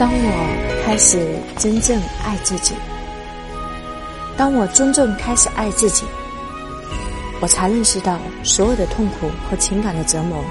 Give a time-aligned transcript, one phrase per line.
[0.00, 1.18] 当我开始
[1.58, 2.72] 真正爱自己，
[4.34, 6.06] 当我真正开始爱自己，
[7.38, 10.42] 我才认识到所有的痛苦和情感的折磨，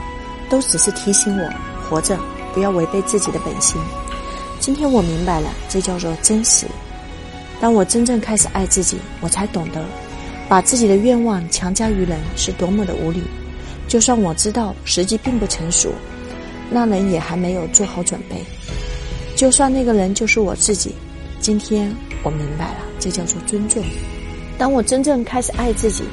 [0.52, 1.50] 都只是提醒我
[1.82, 2.16] 活着
[2.54, 3.82] 不要违背自己的本心。
[4.60, 6.68] 今天我明白了，这叫做真实。
[7.60, 9.84] 当我真正开始爱自己，我才懂得，
[10.48, 13.24] 把自己的愿望强加于人是多么的无理。
[13.88, 15.92] 就算我知道时机并不成熟，
[16.70, 18.46] 那人也还没有做好准备。
[19.40, 20.94] 就算那个人就是我自己，
[21.40, 21.90] 今天
[22.24, 23.82] 我明白了，这叫做尊重。
[24.58, 26.04] 当我真正开始爱自己，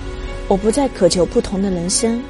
[0.47, 2.23] 我不再渴求不同的人生。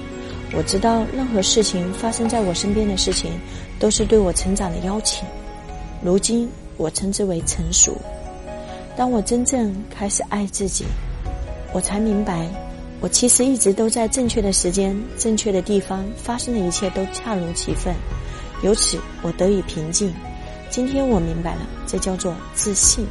[0.55, 3.31] 我知道任何事情发生在我身边的事情，
[3.79, 5.29] 都是对我成长的邀请。
[6.03, 7.95] 如今我称之为成熟。
[8.97, 10.87] 当我真正开始爱自己，
[11.75, 12.49] 我才明白。
[13.01, 17.95] 我其实一直都在正确的时间、正确的地方，发生的一切都恰如其分，
[18.63, 20.11] 由此我得以平静。
[20.71, 23.07] 今天我明白了，这叫做自信。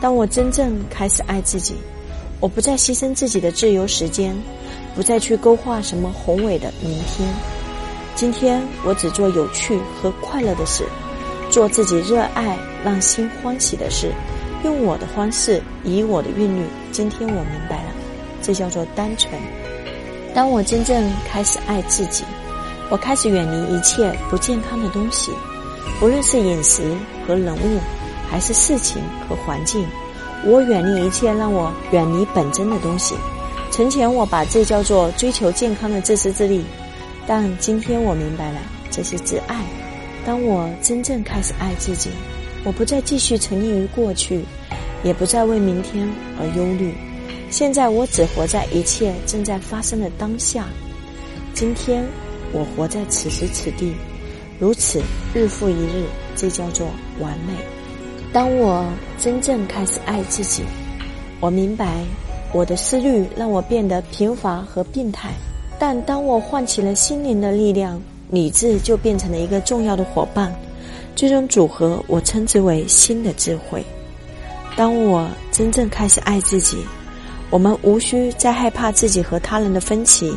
[0.00, 1.74] 当我真正开始爱自己，
[2.40, 4.34] 我不再牺牲自己的自由时间，
[4.94, 7.28] 不再去勾画什么宏伟的明天。
[8.14, 10.84] 今天我只做有趣和快乐的事，
[11.50, 14.12] 做自己热爱、让心欢喜的事，
[14.64, 16.64] 用我的方式，以我的韵律。
[16.92, 17.92] 今天我明白了。
[18.42, 19.32] 这叫做单纯。
[20.34, 22.24] 当我真正开始爱自己，
[22.88, 25.30] 我开始远离一切不健康的东西，
[26.00, 26.82] 不论是饮食
[27.26, 27.78] 和人物，
[28.30, 29.86] 还是事情和环境，
[30.46, 33.14] 我远离一切让我远离本真的东西。
[33.70, 36.64] 从前我把这叫做追求健康的自私自利，
[37.26, 39.62] 但今天我明白了，这是自爱。
[40.24, 42.08] 当我真正开始爱自己，
[42.64, 44.42] 我不再继续沉溺于过去，
[45.04, 46.08] 也不再为明天
[46.40, 46.94] 而忧虑。
[47.50, 50.64] 现在我只活在一切正在发生的当下。
[51.52, 52.02] 今天
[52.52, 53.92] 我活在此时此地，
[54.60, 55.02] 如此
[55.34, 56.04] 日复一日，
[56.36, 56.86] 这叫做
[57.18, 57.54] 完美。
[58.32, 58.86] 当我
[59.18, 60.62] 真正开始爱自己，
[61.40, 62.04] 我明白
[62.52, 65.30] 我的思虑让我变得贫乏和病态，
[65.78, 68.00] 但当我唤起了心灵的力量，
[68.30, 70.54] 理智就变成了一个重要的伙伴。
[71.16, 73.84] 这种组合我称之为新的智慧。
[74.76, 76.76] 当我真正开始爱自己。
[77.52, 80.32] 我们无需再害怕自己和他人的分歧、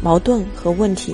[0.00, 1.12] 矛盾和问题，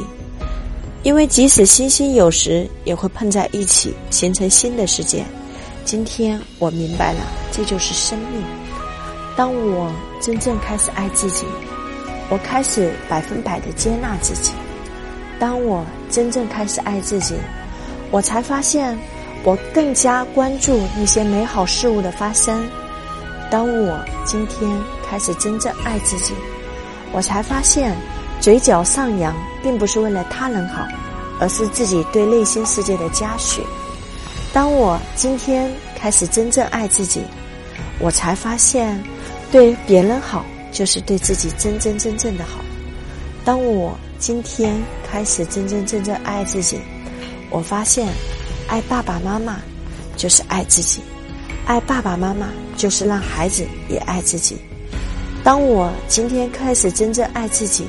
[1.03, 5.25] 因为即使星星有时也会碰在一起，形成新的世界。
[5.84, 7.20] 今天我明白了，
[7.53, 8.42] 这就是生命。
[9.37, 11.47] 当我真正开始爱自己，
[12.28, 14.53] 我开始百分百的接纳自己。
[15.38, 17.37] 当我真正开始爱自己，
[18.10, 18.98] 我才发现
[19.44, 22.69] 我更加关注那些美好事物的发生。
[23.50, 24.69] 当我今天
[25.08, 26.34] 开始真正爱自己，
[27.12, 27.97] 我才发现，
[28.41, 30.87] 嘴角上扬并不是为了他人好，
[31.41, 33.62] 而是自己对内心世界的嘉许。
[34.53, 37.22] 当我今天开始真正爱自己，
[37.99, 39.03] 我才发现，
[39.50, 42.60] 对别人好就是对自己真真正正的好。
[43.44, 46.78] 当我今天开始真真正正爱自己，
[47.50, 48.09] 我发现，
[48.69, 49.60] 爱爸爸妈妈
[50.16, 51.00] 就是爱自己。
[51.66, 54.56] 爱爸爸妈妈，就是让孩子也爱自己。
[55.44, 57.87] 当我今天开始真正爱自己，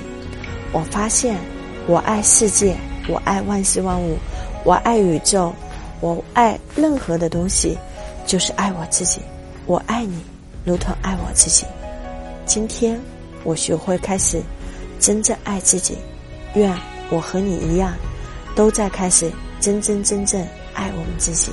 [0.72, 1.38] 我发现，
[1.88, 2.76] 我爱世界，
[3.08, 4.18] 我爱万事万物，
[4.64, 5.52] 我爱宇宙，
[6.00, 7.78] 我爱任何的东西，
[8.26, 9.22] 就是爱我自己。
[9.66, 10.24] 我爱你，
[10.64, 11.66] 如同爱我自己。
[12.46, 13.00] 今天，
[13.44, 14.42] 我学会开始
[15.00, 15.98] 真正爱自己。
[16.56, 16.76] 愿
[17.10, 17.94] 我和你一样，
[18.56, 20.40] 都在开始真真正正
[20.74, 21.52] 爱我们自己。